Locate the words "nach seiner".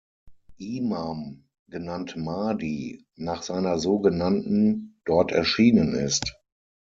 3.17-3.77